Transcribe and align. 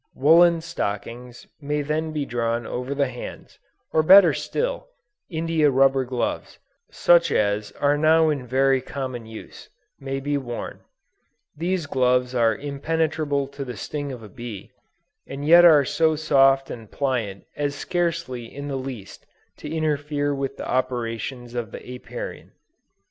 Woolen 0.15 0.61
stockings 0.61 1.45
may 1.61 1.83
then 1.83 2.11
be 2.11 2.25
drawn 2.25 2.65
over 2.65 2.95
the 2.95 3.07
hands, 3.09 3.59
or 3.93 4.01
better 4.01 4.33
still, 4.33 4.87
India 5.29 5.69
Rubber 5.69 6.05
gloves, 6.05 6.57
such 6.89 7.31
as 7.31 7.71
are 7.73 7.99
now 7.99 8.29
in 8.29 8.47
very 8.47 8.81
common 8.81 9.27
use, 9.27 9.69
may 9.99 10.19
be 10.19 10.37
worn; 10.39 10.79
these 11.55 11.85
gloves 11.85 12.33
are 12.33 12.55
impenetrable 12.57 13.47
to 13.49 13.63
the 13.63 13.77
sting 13.77 14.11
of 14.11 14.23
a 14.23 14.27
bee, 14.29 14.71
and 15.27 15.45
yet 15.45 15.65
are 15.65 15.85
so 15.85 16.15
soft 16.15 16.71
and 16.71 16.89
pliant 16.89 17.43
as 17.55 17.75
scarcely 17.75 18.45
in 18.45 18.69
the 18.69 18.77
least 18.77 19.27
to 19.57 19.69
interfere 19.69 20.33
with 20.33 20.57
the 20.57 20.67
operations 20.67 21.53
of 21.53 21.69
the 21.69 21.77
Apiarian. 21.77 22.53